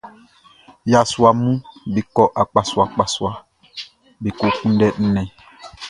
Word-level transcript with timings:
Yasuaʼm 0.91 1.41
be 1.93 2.01
kɔ 2.15 2.23
akpasuaakpasua 2.41 3.31
be 4.21 4.29
ko 4.37 4.45
kunndɛ 4.57 4.87
nnɛn. 5.03 5.27